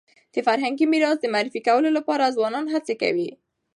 [0.33, 3.29] د فرهنګي میراث د معرفي کولو لپاره ځوانان هڅي کوي